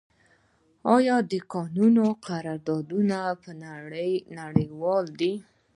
[0.95, 3.17] آیا د کانونو قراردادونه
[4.39, 5.33] نړیوال دي؟